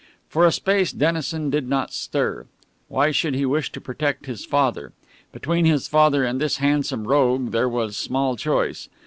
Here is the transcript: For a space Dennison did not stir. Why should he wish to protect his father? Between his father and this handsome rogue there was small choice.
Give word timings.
For 0.29 0.47
a 0.47 0.51
space 0.51 0.91
Dennison 0.91 1.51
did 1.51 1.67
not 1.69 1.93
stir. 1.93 2.47
Why 2.87 3.11
should 3.11 3.35
he 3.35 3.45
wish 3.45 3.71
to 3.73 3.79
protect 3.79 4.25
his 4.25 4.45
father? 4.45 4.93
Between 5.31 5.65
his 5.65 5.87
father 5.87 6.25
and 6.25 6.41
this 6.41 6.57
handsome 6.57 7.07
rogue 7.07 7.51
there 7.51 7.69
was 7.69 7.95
small 7.97 8.35
choice. 8.35 8.89